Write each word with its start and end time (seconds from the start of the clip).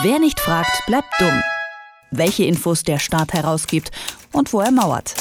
Wer 0.00 0.18
nicht 0.18 0.40
fragt, 0.40 0.86
bleibt 0.86 1.12
dumm. 1.20 1.42
Welche 2.10 2.44
Infos 2.44 2.82
der 2.82 2.98
Staat 2.98 3.34
herausgibt 3.34 3.90
und 4.32 4.50
wo 4.54 4.60
er 4.60 4.70
mauert. 4.70 5.14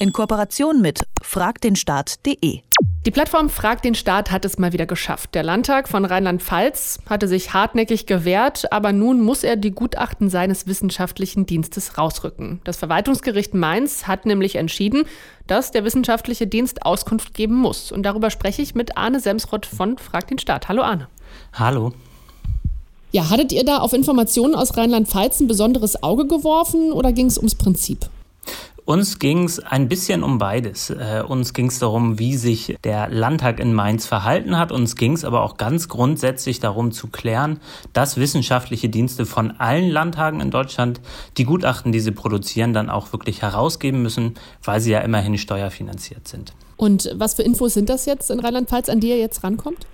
In 0.00 0.12
Kooperation 0.12 0.80
mit 0.80 1.06
fragdenstaat.de. 1.22 2.62
Die 3.06 3.10
Plattform 3.12 3.48
Frag 3.48 3.80
den 3.82 3.94
Staat 3.94 4.32
hat 4.32 4.44
es 4.44 4.58
mal 4.58 4.72
wieder 4.72 4.86
geschafft. 4.86 5.36
Der 5.36 5.44
Landtag 5.44 5.88
von 5.88 6.04
Rheinland-Pfalz 6.04 6.98
hatte 7.08 7.28
sich 7.28 7.54
hartnäckig 7.54 8.06
gewehrt, 8.06 8.72
aber 8.72 8.92
nun 8.92 9.20
muss 9.20 9.44
er 9.44 9.54
die 9.54 9.70
Gutachten 9.70 10.30
seines 10.30 10.66
wissenschaftlichen 10.66 11.46
Dienstes 11.46 11.96
rausrücken. 11.96 12.60
Das 12.64 12.76
Verwaltungsgericht 12.76 13.54
Mainz 13.54 14.08
hat 14.08 14.26
nämlich 14.26 14.56
entschieden, 14.56 15.04
dass 15.46 15.70
der 15.70 15.84
wissenschaftliche 15.84 16.48
Dienst 16.48 16.84
Auskunft 16.84 17.34
geben 17.34 17.54
muss. 17.54 17.92
Und 17.92 18.02
darüber 18.02 18.30
spreche 18.30 18.62
ich 18.62 18.74
mit 18.74 18.96
Arne 18.96 19.20
Semsrott 19.20 19.64
von 19.64 19.96
Frag 19.96 20.26
den 20.26 20.40
Staat. 20.40 20.68
Hallo 20.68 20.82
Arne. 20.82 21.06
Hallo. 21.52 21.92
Ja, 23.10 23.30
hattet 23.30 23.52
ihr 23.52 23.64
da 23.64 23.78
auf 23.78 23.94
Informationen 23.94 24.54
aus 24.54 24.76
Rheinland-Pfalz 24.76 25.40
ein 25.40 25.48
besonderes 25.48 26.02
Auge 26.02 26.26
geworfen 26.26 26.92
oder 26.92 27.12
ging 27.12 27.26
es 27.26 27.38
ums 27.38 27.54
Prinzip? 27.54 28.10
Uns 28.84 29.18
ging 29.18 29.44
es 29.44 29.60
ein 29.60 29.88
bisschen 29.88 30.22
um 30.22 30.38
beides. 30.38 30.90
Äh, 30.90 31.22
uns 31.26 31.52
ging 31.52 31.66
es 31.66 31.78
darum, 31.78 32.18
wie 32.18 32.36
sich 32.36 32.76
der 32.84 33.08
Landtag 33.08 33.60
in 33.60 33.74
Mainz 33.74 34.06
verhalten 34.06 34.58
hat. 34.58 34.72
Uns 34.72 34.96
ging 34.96 35.12
es 35.12 35.24
aber 35.24 35.42
auch 35.42 35.56
ganz 35.56 35.88
grundsätzlich 35.88 36.60
darum 36.60 36.90
zu 36.92 37.08
klären, 37.08 37.60
dass 37.92 38.16
wissenschaftliche 38.16 38.88
Dienste 38.88 39.26
von 39.26 39.52
allen 39.52 39.90
Landtagen 39.90 40.40
in 40.40 40.50
Deutschland 40.50 41.00
die 41.36 41.44
Gutachten, 41.44 41.92
die 41.92 42.00
sie 42.00 42.12
produzieren, 42.12 42.72
dann 42.72 42.88
auch 42.88 43.12
wirklich 43.12 43.42
herausgeben 43.42 44.02
müssen, 44.02 44.34
weil 44.64 44.80
sie 44.80 44.90
ja 44.90 45.00
immerhin 45.00 45.36
steuerfinanziert 45.36 46.26
sind. 46.28 46.54
Und 46.76 47.10
was 47.14 47.34
für 47.34 47.42
Infos 47.42 47.74
sind 47.74 47.90
das 47.90 48.06
jetzt 48.06 48.30
in 48.30 48.40
Rheinland-Pfalz, 48.40 48.88
an 48.88 49.00
die 49.00 49.08
ihr 49.08 49.18
jetzt 49.18 49.44
rankommt? 49.44 49.86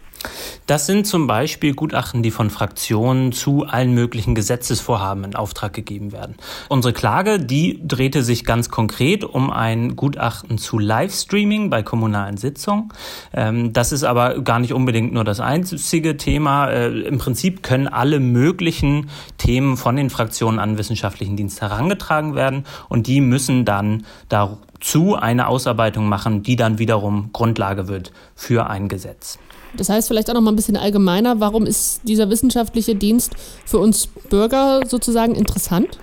Das 0.66 0.86
sind 0.86 1.06
zum 1.06 1.26
Beispiel 1.26 1.74
Gutachten, 1.74 2.22
die 2.22 2.30
von 2.30 2.48
Fraktionen 2.48 3.32
zu 3.32 3.66
allen 3.66 3.92
möglichen 3.92 4.34
Gesetzesvorhaben 4.34 5.24
in 5.24 5.36
Auftrag 5.36 5.74
gegeben 5.74 6.12
werden. 6.12 6.36
Unsere 6.68 6.94
Klage, 6.94 7.38
die 7.38 7.80
drehte 7.86 8.22
sich 8.22 8.44
ganz 8.44 8.70
konkret 8.70 9.24
um 9.24 9.50
ein 9.50 9.94
Gutachten 9.94 10.56
zu 10.56 10.78
Livestreaming 10.78 11.68
bei 11.68 11.82
kommunalen 11.82 12.38
Sitzungen. 12.38 12.88
Ähm, 13.32 13.72
das 13.72 13.92
ist 13.92 14.04
aber 14.04 14.40
gar 14.40 14.58
nicht 14.58 14.72
unbedingt 14.72 15.12
nur 15.12 15.24
das 15.24 15.40
einzige 15.40 16.16
Thema. 16.16 16.70
Äh, 16.70 17.00
Im 17.00 17.18
Prinzip 17.18 17.62
können 17.62 17.86
alle 17.86 18.20
möglichen 18.20 19.10
Themen 19.36 19.76
von 19.76 19.96
den 19.96 20.08
Fraktionen 20.08 20.58
an 20.58 20.78
wissenschaftlichen 20.78 21.36
Dienst 21.36 21.60
herangetragen 21.60 22.34
werden 22.34 22.64
und 22.88 23.06
die 23.06 23.20
müssen 23.20 23.64
dann 23.64 24.04
dazu 24.28 25.14
eine 25.14 25.46
Ausarbeitung 25.46 26.08
machen, 26.08 26.42
die 26.42 26.56
dann 26.56 26.78
wiederum 26.78 27.30
Grundlage 27.32 27.88
wird 27.88 28.12
für 28.34 28.68
ein 28.70 28.88
Gesetz. 28.88 29.38
Das 29.76 29.88
heißt 29.88 30.08
vielleicht 30.08 30.30
auch 30.30 30.34
noch 30.34 30.40
mal 30.40 30.52
ein 30.52 30.56
bisschen 30.56 30.76
allgemeiner, 30.76 31.40
warum 31.40 31.66
ist 31.66 32.00
dieser 32.04 32.30
wissenschaftliche 32.30 32.94
Dienst 32.94 33.32
für 33.64 33.78
uns 33.78 34.06
Bürger 34.06 34.82
sozusagen 34.86 35.34
interessant? 35.34 35.98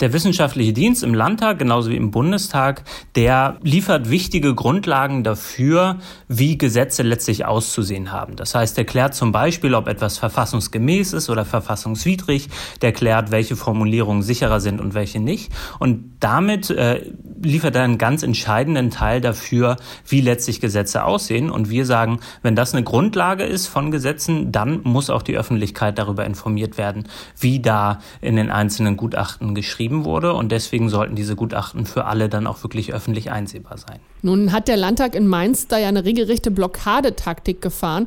Der 0.00 0.12
wissenschaftliche 0.12 0.72
Dienst 0.72 1.02
im 1.02 1.14
Landtag, 1.14 1.58
genauso 1.58 1.90
wie 1.90 1.96
im 1.96 2.10
Bundestag, 2.10 2.84
der 3.14 3.58
liefert 3.62 4.10
wichtige 4.10 4.54
Grundlagen 4.54 5.24
dafür, 5.24 5.98
wie 6.28 6.58
Gesetze 6.58 7.02
letztlich 7.02 7.44
auszusehen 7.44 8.12
haben. 8.12 8.36
Das 8.36 8.54
heißt, 8.54 8.78
er 8.78 8.84
klärt 8.84 9.14
zum 9.14 9.32
Beispiel, 9.32 9.74
ob 9.74 9.88
etwas 9.88 10.18
verfassungsgemäß 10.18 11.12
ist 11.12 11.30
oder 11.30 11.44
verfassungswidrig. 11.44 12.48
Der 12.80 12.92
klärt, 12.92 13.30
welche 13.30 13.56
Formulierungen 13.56 14.22
sicherer 14.22 14.60
sind 14.60 14.80
und 14.80 14.94
welche 14.94 15.20
nicht. 15.20 15.52
Und 15.78 16.16
damit 16.20 16.70
äh, 16.70 17.12
liefert 17.42 17.74
er 17.76 17.82
einen 17.82 17.98
ganz 17.98 18.22
entscheidenden 18.22 18.90
Teil 18.90 19.20
dafür, 19.20 19.76
wie 20.06 20.20
letztlich 20.20 20.60
Gesetze 20.60 21.04
aussehen. 21.04 21.50
Und 21.50 21.70
wir 21.70 21.86
sagen, 21.86 22.20
wenn 22.42 22.56
das 22.56 22.72
eine 22.72 22.84
Grundlage 22.84 23.44
ist 23.44 23.66
von 23.66 23.90
Gesetzen, 23.90 24.52
dann 24.52 24.80
muss 24.84 25.10
auch 25.10 25.22
die 25.22 25.36
Öffentlichkeit 25.36 25.98
darüber 25.98 26.24
informiert 26.24 26.78
werden, 26.78 27.08
wie 27.38 27.60
da 27.60 28.00
in 28.20 28.36
den 28.36 28.50
einzelnen 28.50 28.96
Gutachten 28.96 29.51
geschrieben 29.54 30.04
wurde. 30.04 30.34
Und 30.34 30.52
deswegen 30.52 30.88
sollten 30.88 31.14
diese 31.14 31.36
Gutachten 31.36 31.86
für 31.86 32.04
alle 32.04 32.28
dann 32.28 32.46
auch 32.46 32.62
wirklich 32.62 32.92
öffentlich 32.92 33.30
einsehbar 33.30 33.78
sein. 33.78 33.98
Nun 34.22 34.52
hat 34.52 34.68
der 34.68 34.76
Landtag 34.76 35.14
in 35.14 35.26
Mainz 35.26 35.68
da 35.68 35.78
ja 35.78 35.88
eine 35.88 36.04
regelrechte 36.04 36.50
Blockadetaktik 36.50 37.60
gefahren. 37.60 38.06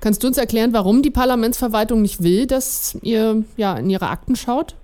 Kannst 0.00 0.22
du 0.22 0.26
uns 0.26 0.36
erklären, 0.36 0.72
warum 0.72 1.02
die 1.02 1.10
Parlamentsverwaltung 1.10 2.02
nicht 2.02 2.22
will, 2.22 2.46
dass 2.46 2.98
ihr 3.02 3.44
ja 3.56 3.74
in 3.76 3.88
ihre 3.88 4.08
Akten 4.08 4.36
schaut? 4.36 4.74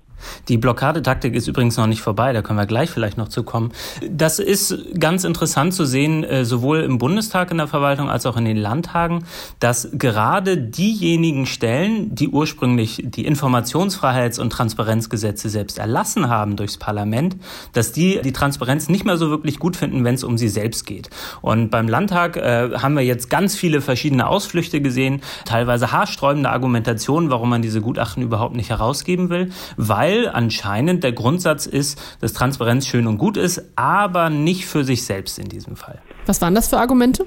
Die 0.47 0.57
Blockadetaktik 0.57 1.35
ist 1.35 1.47
übrigens 1.47 1.77
noch 1.77 1.87
nicht 1.87 2.01
vorbei, 2.01 2.33
da 2.33 2.41
können 2.41 2.59
wir 2.59 2.65
gleich 2.65 2.89
vielleicht 2.89 3.17
noch 3.17 3.29
zu 3.29 3.43
kommen. 3.43 3.71
Das 4.09 4.39
ist 4.39 4.75
ganz 4.99 5.23
interessant 5.23 5.73
zu 5.73 5.85
sehen, 5.85 6.23
äh, 6.23 6.45
sowohl 6.45 6.81
im 6.81 6.97
Bundestag 6.97 7.51
in 7.51 7.57
der 7.57 7.67
Verwaltung 7.67 8.09
als 8.09 8.25
auch 8.25 8.37
in 8.37 8.45
den 8.45 8.57
Landtagen, 8.57 9.23
dass 9.59 9.89
gerade 9.93 10.57
diejenigen 10.57 11.45
Stellen, 11.45 12.13
die 12.13 12.29
ursprünglich 12.29 13.03
die 13.03 13.29
Informationsfreiheits- 13.29 14.39
und 14.39 14.51
Transparenzgesetze 14.51 15.49
selbst 15.49 15.79
erlassen 15.79 16.29
haben 16.29 16.55
durchs 16.55 16.77
Parlament, 16.77 17.37
dass 17.73 17.91
die 17.91 18.21
die 18.21 18.33
Transparenz 18.33 18.89
nicht 18.89 19.05
mehr 19.05 19.17
so 19.17 19.29
wirklich 19.29 19.59
gut 19.59 19.75
finden, 19.75 20.03
wenn 20.03 20.15
es 20.15 20.23
um 20.23 20.37
sie 20.37 20.49
selbst 20.49 20.85
geht. 20.85 21.09
Und 21.41 21.69
beim 21.69 21.87
Landtag 21.87 22.37
äh, 22.37 22.71
haben 22.77 22.95
wir 22.95 23.03
jetzt 23.03 23.29
ganz 23.29 23.55
viele 23.55 23.81
verschiedene 23.81 24.27
Ausflüchte 24.27 24.81
gesehen, 24.81 25.21
teilweise 25.45 25.91
haarsträubende 25.91 26.49
Argumentationen, 26.49 27.29
warum 27.29 27.49
man 27.49 27.61
diese 27.61 27.81
Gutachten 27.81 28.23
überhaupt 28.23 28.55
nicht 28.55 28.69
herausgeben 28.69 29.29
will, 29.29 29.51
weil 29.77 30.10
weil 30.11 30.29
anscheinend 30.29 31.03
der 31.03 31.13
Grundsatz 31.13 31.65
ist, 31.65 31.99
dass 32.19 32.33
Transparenz 32.33 32.87
schön 32.87 33.07
und 33.07 33.17
gut 33.17 33.37
ist, 33.37 33.61
aber 33.75 34.29
nicht 34.29 34.65
für 34.65 34.83
sich 34.83 35.05
selbst 35.05 35.39
in 35.39 35.49
diesem 35.49 35.75
Fall. 35.75 36.01
Was 36.25 36.41
waren 36.41 36.55
das 36.55 36.67
für 36.67 36.77
Argumente? 36.77 37.25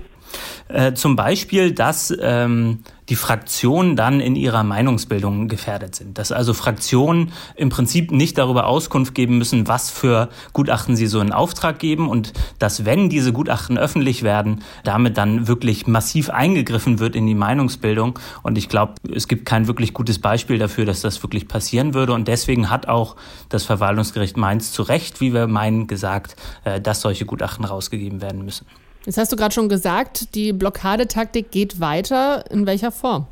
Äh, 0.69 0.95
zum 0.95 1.17
Beispiel, 1.17 1.73
dass 1.73 2.13
ähm, 2.21 2.81
die 3.09 3.17
Fraktionen 3.17 3.97
dann 3.97 4.21
in 4.21 4.37
ihrer 4.37 4.63
Meinungsbildung 4.63 5.49
gefährdet 5.49 5.95
sind. 5.95 6.19
Dass 6.19 6.33
also 6.33 6.55
Fraktionen 6.55 7.33
im 7.55 7.69
Prinzip 7.69 8.11
nicht 8.11 8.39
darüber 8.39 8.67
Auskunft 8.67 9.15
geben 9.15 9.39
müssen, 9.39 9.69
was 9.69 9.91
für 9.91 10.29
Gutachten 10.53 10.97
sie 10.97 11.07
so 11.07 11.21
in 11.21 11.33
Auftrag 11.33 11.79
geben 11.79 12.09
und 12.09 12.33
dass, 12.59 12.85
wenn 12.85 13.09
diese 13.09 13.33
Gutachten 13.33 13.77
öffentlich 13.77 14.23
werden, 14.23 14.63
damit 14.85 15.19
dann 15.19 15.49
wirklich 15.49 15.87
massiv 15.87 16.31
eingegriffen 16.31 16.99
wird 16.99 17.15
in 17.17 17.27
die 17.27 17.35
Meinungsbildung. 17.35 18.19
Und 18.43 18.57
ich 18.57 18.69
glaube, 18.69 18.95
es 19.15 19.29
gibt 19.29 19.45
kein 19.45 19.67
wirklich 19.67 19.93
gutes 19.93 20.19
Beispiel 20.19 20.59
dafür, 20.59 20.87
dass 20.87 21.03
das 21.03 21.23
wirklich 21.23 21.49
passieren 21.49 21.95
würde. 21.95 22.15
Und 22.15 22.29
deswegen 22.29 22.71
hat 22.71 22.89
auch 22.89 23.17
das 23.49 23.65
Verwaltungsgericht 23.65 24.37
Mainz 24.37 24.73
zu 24.73 24.83
Recht, 24.83 25.21
wie 25.21 25.35
wir 25.35 25.47
meinen, 25.47 25.87
gesagt, 25.87 26.37
äh, 26.65 26.81
dass 26.81 27.01
solche 27.01 27.27
Gutachten 27.27 27.65
rausgegeben 27.65 28.23
werden 28.23 28.45
müssen. 28.45 28.67
Jetzt 29.07 29.19
hast 29.19 29.33
du 29.33 29.37
gerade 29.37 29.55
schon 29.55 29.69
gesagt, 29.69 30.35
die 30.35 30.53
Blockadetaktik 30.53 31.51
geht 31.51 31.81
weiter. 31.81 32.51
In 32.51 32.67
welcher 32.67 32.91
Form? 32.91 33.27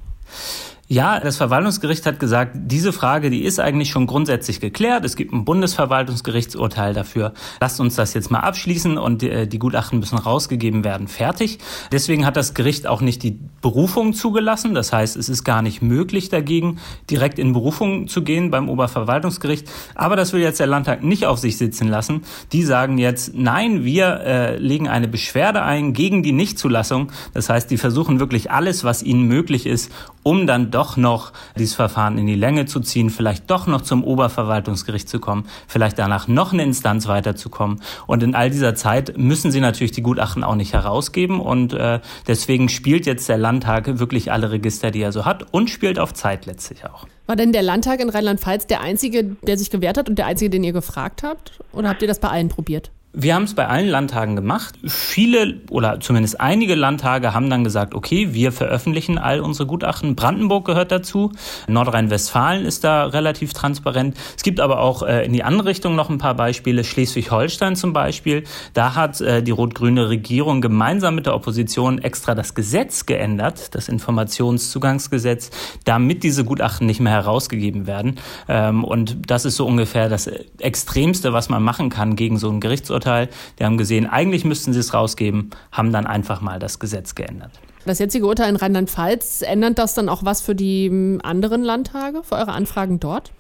Ja, 0.92 1.20
das 1.20 1.38
Verwaltungsgericht 1.38 2.04
hat 2.04 2.20
gesagt, 2.20 2.50
diese 2.54 2.92
Frage, 2.92 3.30
die 3.30 3.44
ist 3.44 3.58
eigentlich 3.58 3.88
schon 3.88 4.06
grundsätzlich 4.06 4.60
geklärt. 4.60 5.06
Es 5.06 5.16
gibt 5.16 5.32
ein 5.32 5.47
Bundesverwaltungsgerichtsurteil 5.47 6.92
dafür. 6.92 7.32
Lasst 7.62 7.80
uns 7.80 7.94
das 7.94 8.12
jetzt 8.12 8.30
mal 8.30 8.41
abschließen 8.41 8.98
und 8.98 9.22
die, 9.22 9.30
äh, 9.30 9.47
die, 9.47 9.58
Gutachten 9.58 10.00
müssen 10.00 10.19
rausgegeben 10.19 10.84
werden. 10.84 11.08
Fertig. 11.08 11.60
Deswegen 11.92 12.26
hat 12.26 12.36
das 12.36 12.53
Gericht 12.53 12.86
auch 12.86 13.00
nicht 13.00 13.22
die 13.22 13.38
Berufung 13.62 14.12
zugelassen. 14.12 14.75
Das 14.75 14.92
heißt, 14.92 15.16
es 15.16 15.30
ist 15.30 15.44
gar 15.44 15.62
nicht 15.62 15.80
möglich 15.80 16.28
dagegen, 16.28 16.78
direkt 17.09 17.38
in 17.38 17.54
Berufung 17.54 18.06
zu 18.06 18.22
gehen 18.22 18.50
beim 18.50 18.69
Oberverwaltungsgericht. 18.69 19.66
Aber 19.94 20.14
das 20.14 20.34
will 20.34 20.42
jetzt 20.42 20.60
der 20.60 20.66
Landtag 20.66 21.03
nicht 21.03 21.24
auf 21.24 21.38
sich 21.38 21.56
sitzen 21.56 21.88
lassen. 21.88 22.20
Die 22.53 22.64
sagen 22.64 22.98
jetzt, 22.98 23.32
nein, 23.34 23.82
wir 23.82 24.20
äh, 24.26 24.56
legen 24.59 24.88
eine 24.88 25.09
Beschwerde 25.09 25.62
ein 25.62 25.94
gegen 25.94 26.22
die 26.22 26.32
Nichtzulassung. 26.32 27.12
Das 27.32 27.48
heißt, 27.48 27.70
die 27.70 27.78
versuchen 27.78 28.20
wirklich 28.20 28.50
alles, 28.50 28.84
was 28.84 29.03
ihnen 29.03 29.22
möglich 29.26 29.64
ist, 29.64 29.91
um 30.22 30.47
dann 30.47 30.70
doch 30.70 30.81
doch 30.82 30.97
noch 30.97 31.32
dieses 31.56 31.76
Verfahren 31.76 32.19
in 32.19 32.26
die 32.26 32.34
Länge 32.34 32.66
zu 32.66 32.81
ziehen, 32.81 33.09
vielleicht 33.09 33.48
doch 33.53 33.69
noch 33.69 33.82
zum 33.82 34.03
Oberverwaltungsgericht 34.03 35.09
zu 35.09 35.20
kommen, 35.20 35.47
vielleicht 35.69 35.97
danach 35.97 36.26
noch 36.26 36.53
eine 36.53 36.65
Instanz 36.65 37.06
weiterzukommen. 37.06 37.81
Und 38.09 38.25
in 38.25 38.34
all 38.34 38.50
dieser 38.50 38.75
Zeit 38.75 39.16
müssen 39.16 39.53
sie 39.53 39.60
natürlich 39.60 39.92
die 39.92 40.03
Gutachten 40.03 40.42
auch 40.42 40.56
nicht 40.56 40.72
herausgeben. 40.72 41.38
Und 41.38 41.72
äh, 41.72 42.00
deswegen 42.26 42.69
spielt 42.69 43.06
jetzt 43.06 43.28
der 43.28 43.38
Landtag 43.38 44.00
wirklich 44.00 44.32
alle 44.32 44.50
Register, 44.50 44.91
die 44.91 45.03
er 45.03 45.12
so 45.12 45.25
hat 45.25 45.47
und 45.53 45.71
spielt 45.71 46.00
auf 46.00 46.15
Zeit 46.15 46.47
letztlich 46.47 46.84
auch. 46.84 47.06
War 47.26 47.37
denn 47.37 47.53
der 47.53 47.62
Landtag 47.62 48.00
in 48.00 48.09
Rheinland-Pfalz 48.09 48.66
der 48.66 48.81
einzige, 48.81 49.36
der 49.47 49.56
sich 49.56 49.71
gewehrt 49.71 49.97
hat 49.97 50.09
und 50.09 50.18
der 50.18 50.27
einzige, 50.27 50.51
den 50.51 50.65
ihr 50.65 50.72
gefragt 50.72 51.22
habt? 51.22 51.60
Oder 51.72 51.91
habt 51.91 52.03
ihr 52.03 52.09
das 52.09 52.18
bei 52.18 52.28
allen 52.28 52.48
probiert? 52.48 52.91
Wir 53.14 53.34
haben 53.34 53.42
es 53.42 53.53
bei 53.53 53.68
allen 53.68 53.88
Landtagen 53.88 54.36
gemacht. 54.36 54.74
Viele 54.86 55.60
oder 55.68 56.00
zumindest 56.00 56.41
einige 56.41 56.74
Landtage 56.74 57.34
haben 57.34 57.50
dann 57.50 57.62
gesagt, 57.62 57.94
okay, 57.94 58.32
wir 58.32 58.53
veröffentlichen 58.53 59.18
all 59.18 59.41
unsere 59.41 59.66
Gutachten. 59.66 60.16
Brandenburg 60.16 60.64
gehört 60.64 60.91
dazu. 60.91 61.30
Nordrhein-Westfalen 61.68 62.64
ist 62.64 62.84
da 62.84 63.04
relativ 63.04 63.53
transparent. 63.53 64.16
Es 64.34 64.42
gibt 64.42 64.60
aber 64.60 64.80
auch 64.80 65.03
äh, 65.03 65.26
in 65.26 65.34
die 65.34 65.42
andere 65.42 65.68
Richtung 65.68 65.94
noch 65.94 66.09
ein 66.09 66.16
paar 66.16 66.34
Beispiele. 66.34 66.84
Schleswig-Holstein 66.84 67.76
zum 67.76 67.92
Beispiel. 67.92 68.44
Da 68.72 68.94
hat 68.94 69.20
äh, 69.20 69.42
die 69.42 69.50
rot-grüne 69.50 70.08
Regierung 70.08 70.62
gemeinsam 70.62 71.15
mit 71.15 71.26
der 71.26 71.34
Opposition 71.34 71.98
extra 71.98 72.34
das 72.34 72.54
Gesetz 72.54 73.04
geändert, 73.04 73.74
das 73.74 73.91
Informationszugangsgesetz, 73.91 75.50
damit 75.84 76.22
diese 76.22 76.47
Gutachten 76.47 76.86
nicht 76.86 77.00
mehr 77.00 77.12
herausgegeben 77.12 77.86
werden. 77.86 78.15
Ähm, 78.48 78.84
und 78.84 79.30
das 79.30 79.44
ist 79.44 79.56
so 79.56 79.66
ungefähr 79.66 80.08
das 80.08 80.28
Extremste, 80.60 81.34
was 81.34 81.50
man 81.50 81.62
machen 81.62 81.91
kann 81.91 82.16
gegen 82.16 82.38
so 82.38 82.48
ein 82.48 82.60
Gerichtsurteil. 82.60 83.02
Urteil. 83.03 83.28
Die 83.59 83.65
haben 83.65 83.78
gesehen, 83.78 84.07
eigentlich 84.07 84.45
müssten 84.45 84.72
sie 84.72 84.78
es 84.78 84.95
rausgeben, 84.95 85.51
haben 85.72 85.93
dann 85.93 86.07
einfach 86.07 86.41
mal 86.41 86.59
das 86.59 86.78
Gesetz 86.78 87.15
geändert. 87.15 87.51
Das 87.84 87.99
jetzige 87.99 88.27
Urteil 88.27 88.49
in 88.49 88.57
Rheinland-Pfalz, 88.57 89.43
ändert 89.43 89.78
das 89.78 89.95
dann 89.95 90.09
auch 90.09 90.25
was 90.25 90.41
für 90.41 90.54
die 90.54 90.89
hm, 90.89 91.21
anderen 91.25 91.65
Landtage, 91.65 92.22
für 92.22 92.37
eure 92.37 92.53
Anfragen 92.53 93.01
dort? 93.01 93.33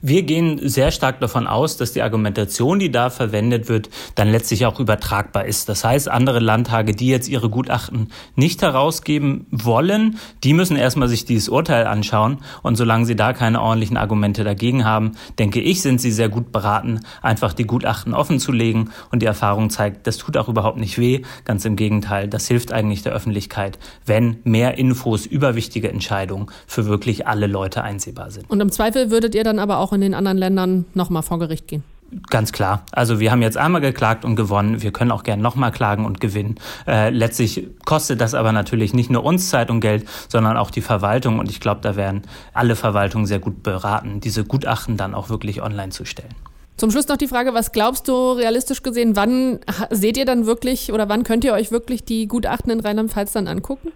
Wir 0.00 0.22
gehen 0.22 0.60
sehr 0.62 0.90
stark 0.90 1.20
davon 1.20 1.46
aus, 1.46 1.76
dass 1.76 1.92
die 1.92 2.02
Argumentation, 2.02 2.78
die 2.78 2.90
da 2.90 3.10
verwendet 3.10 3.68
wird, 3.68 3.90
dann 4.14 4.30
letztlich 4.30 4.66
auch 4.66 4.80
übertragbar 4.80 5.44
ist. 5.44 5.68
Das 5.68 5.84
heißt, 5.84 6.08
andere 6.08 6.38
Landtage, 6.38 6.94
die 6.94 7.08
jetzt 7.08 7.28
ihre 7.28 7.50
Gutachten 7.50 8.12
nicht 8.34 8.62
herausgeben 8.62 9.46
wollen, 9.50 10.18
die 10.44 10.52
müssen 10.52 10.76
erstmal 10.76 11.08
sich 11.08 11.24
dieses 11.24 11.48
Urteil 11.48 11.86
anschauen. 11.86 12.38
Und 12.62 12.76
solange 12.76 13.06
sie 13.06 13.16
da 13.16 13.32
keine 13.32 13.60
ordentlichen 13.60 13.96
Argumente 13.96 14.44
dagegen 14.44 14.84
haben, 14.84 15.12
denke 15.38 15.60
ich, 15.60 15.82
sind 15.82 16.00
sie 16.00 16.12
sehr 16.12 16.28
gut 16.28 16.52
beraten, 16.52 17.00
einfach 17.22 17.52
die 17.52 17.66
Gutachten 17.66 18.14
offen 18.14 18.38
zu 18.38 18.52
legen. 18.52 18.90
Und 19.10 19.22
die 19.22 19.26
Erfahrung 19.26 19.70
zeigt, 19.70 20.06
das 20.06 20.18
tut 20.18 20.36
auch 20.36 20.48
überhaupt 20.48 20.78
nicht 20.78 20.98
weh. 20.98 21.22
Ganz 21.44 21.64
im 21.64 21.76
Gegenteil, 21.76 22.28
das 22.28 22.46
hilft 22.46 22.72
eigentlich 22.72 23.02
der 23.02 23.12
Öffentlichkeit, 23.12 23.78
wenn 24.04 24.38
mehr 24.44 24.78
Infos 24.78 25.26
über 25.26 25.54
wichtige 25.54 25.90
Entscheidungen 25.90 26.46
für 26.66 26.86
wirklich 26.86 27.26
alle 27.26 27.46
Leute 27.46 27.82
einsehbar 27.82 28.30
sind. 28.30 28.48
Und 28.48 28.60
im 28.60 28.70
Zweifel 28.70 29.10
würdet 29.10 29.34
ihr 29.34 29.44
dann 29.44 29.58
aber 29.58 29.65
auch 29.74 29.92
in 29.92 30.00
den 30.00 30.14
anderen 30.14 30.38
Ländern 30.38 30.84
nochmal 30.94 31.22
vor 31.22 31.38
Gericht 31.38 31.68
gehen? 31.68 31.84
Ganz 32.30 32.52
klar. 32.52 32.82
Also 32.92 33.18
wir 33.18 33.32
haben 33.32 33.42
jetzt 33.42 33.56
einmal 33.56 33.80
geklagt 33.80 34.24
und 34.24 34.36
gewonnen. 34.36 34.80
Wir 34.80 34.92
können 34.92 35.10
auch 35.10 35.24
gern 35.24 35.40
nochmal 35.40 35.72
klagen 35.72 36.04
und 36.04 36.20
gewinnen. 36.20 36.54
Äh, 36.86 37.10
letztlich 37.10 37.66
kostet 37.84 38.20
das 38.20 38.34
aber 38.34 38.52
natürlich 38.52 38.94
nicht 38.94 39.10
nur 39.10 39.24
uns 39.24 39.50
Zeit 39.50 39.70
und 39.70 39.80
Geld, 39.80 40.06
sondern 40.28 40.56
auch 40.56 40.70
die 40.70 40.82
Verwaltung. 40.82 41.40
Und 41.40 41.50
ich 41.50 41.58
glaube, 41.58 41.80
da 41.80 41.96
werden 41.96 42.22
alle 42.54 42.76
Verwaltungen 42.76 43.26
sehr 43.26 43.40
gut 43.40 43.62
beraten, 43.62 44.20
diese 44.20 44.44
Gutachten 44.44 44.96
dann 44.96 45.14
auch 45.14 45.28
wirklich 45.30 45.62
online 45.62 45.90
zu 45.90 46.04
stellen. 46.04 46.34
Zum 46.76 46.90
Schluss 46.90 47.08
noch 47.08 47.16
die 47.16 47.28
Frage, 47.28 47.54
was 47.54 47.72
glaubst 47.72 48.06
du 48.06 48.32
realistisch 48.32 48.82
gesehen, 48.82 49.16
wann 49.16 49.60
seht 49.90 50.18
ihr 50.18 50.26
dann 50.26 50.44
wirklich 50.44 50.92
oder 50.92 51.08
wann 51.08 51.24
könnt 51.24 51.44
ihr 51.44 51.54
euch 51.54 51.70
wirklich 51.70 52.04
die 52.04 52.28
Gutachten 52.28 52.70
in 52.70 52.80
Rheinland-Pfalz 52.80 53.32
dann 53.32 53.48
angucken? 53.48 53.92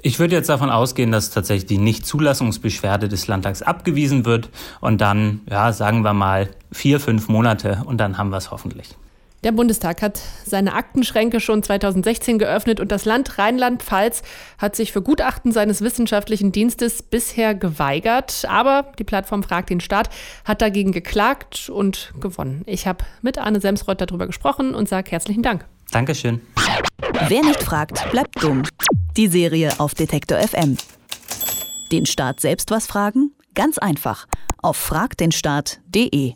Ich 0.00 0.18
würde 0.18 0.34
jetzt 0.34 0.48
davon 0.48 0.70
ausgehen, 0.70 1.12
dass 1.12 1.30
tatsächlich 1.30 1.66
die 1.66 1.78
Nichtzulassungsbeschwerde 1.78 3.08
des 3.08 3.26
Landtags 3.26 3.62
abgewiesen 3.62 4.24
wird 4.24 4.50
und 4.80 5.00
dann, 5.00 5.40
ja, 5.50 5.72
sagen 5.72 6.02
wir 6.02 6.12
mal 6.12 6.50
vier, 6.72 7.00
fünf 7.00 7.28
Monate 7.28 7.82
und 7.86 7.98
dann 7.98 8.18
haben 8.18 8.30
wir 8.30 8.38
es 8.38 8.50
hoffentlich. 8.50 8.96
Der 9.44 9.52
Bundestag 9.52 10.00
hat 10.00 10.22
seine 10.46 10.72
Aktenschränke 10.72 11.38
schon 11.38 11.62
2016 11.62 12.38
geöffnet 12.38 12.80
und 12.80 12.90
das 12.90 13.04
Land 13.04 13.38
Rheinland-Pfalz 13.38 14.22
hat 14.56 14.74
sich 14.74 14.90
für 14.90 15.02
Gutachten 15.02 15.52
seines 15.52 15.82
wissenschaftlichen 15.82 16.50
Dienstes 16.50 17.02
bisher 17.02 17.54
geweigert. 17.54 18.46
Aber 18.48 18.92
die 18.98 19.04
Plattform 19.04 19.42
Fragt 19.42 19.68
den 19.68 19.80
Staat 19.80 20.08
hat 20.46 20.62
dagegen 20.62 20.92
geklagt 20.92 21.68
und 21.68 22.14
gewonnen. 22.20 22.62
Ich 22.64 22.86
habe 22.86 23.04
mit 23.20 23.36
Arne 23.36 23.60
Semsreuth 23.60 24.00
darüber 24.00 24.26
gesprochen 24.26 24.74
und 24.74 24.88
sage 24.88 25.10
herzlichen 25.10 25.42
Dank. 25.42 25.66
Dankeschön. 25.92 26.40
Wer 27.28 27.42
nicht 27.42 27.62
fragt, 27.62 28.10
bleibt 28.10 28.42
dumm. 28.42 28.62
Die 29.18 29.28
Serie 29.28 29.78
auf 29.78 29.94
Detektor 29.94 30.38
FM. 30.38 30.78
Den 31.92 32.06
Staat 32.06 32.40
selbst 32.40 32.70
was 32.70 32.86
fragen? 32.86 33.32
Ganz 33.54 33.76
einfach. 33.76 34.26
Auf 34.62 34.78
fragdenstaat.de. 34.78 36.32